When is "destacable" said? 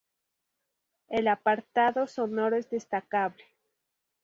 2.71-3.43